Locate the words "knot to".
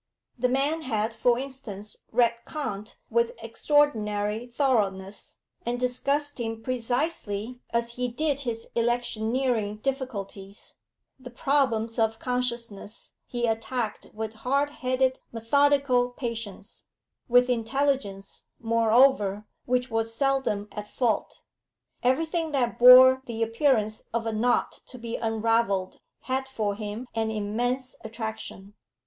24.33-24.97